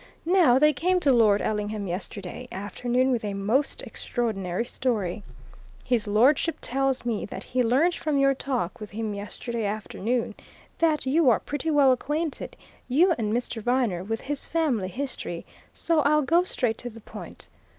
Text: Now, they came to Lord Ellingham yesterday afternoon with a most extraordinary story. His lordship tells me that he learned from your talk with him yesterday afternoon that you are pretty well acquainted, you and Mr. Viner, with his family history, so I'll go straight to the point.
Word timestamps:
Now, 0.25 0.57
they 0.57 0.73
came 0.73 0.99
to 1.01 1.13
Lord 1.13 1.43
Ellingham 1.43 1.85
yesterday 1.85 2.47
afternoon 2.51 3.11
with 3.11 3.23
a 3.23 3.35
most 3.35 3.83
extraordinary 3.83 4.65
story. 4.65 5.21
His 5.83 6.07
lordship 6.07 6.57
tells 6.59 7.05
me 7.05 7.23
that 7.27 7.43
he 7.43 7.61
learned 7.61 7.93
from 7.93 8.17
your 8.17 8.33
talk 8.33 8.79
with 8.79 8.89
him 8.89 9.13
yesterday 9.13 9.63
afternoon 9.63 10.33
that 10.79 11.05
you 11.05 11.29
are 11.29 11.39
pretty 11.39 11.69
well 11.69 11.91
acquainted, 11.91 12.57
you 12.87 13.13
and 13.19 13.31
Mr. 13.31 13.61
Viner, 13.61 14.03
with 14.03 14.21
his 14.21 14.47
family 14.47 14.87
history, 14.89 15.45
so 15.71 15.99
I'll 15.99 16.23
go 16.23 16.43
straight 16.43 16.79
to 16.79 16.89
the 16.89 17.01
point. 17.01 17.47